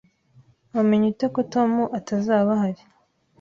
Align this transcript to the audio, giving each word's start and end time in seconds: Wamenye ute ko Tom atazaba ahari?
Wamenye 0.75 1.05
ute 1.11 1.27
ko 1.33 1.41
Tom 1.53 1.71
atazaba 1.97 2.49
ahari? 2.57 2.83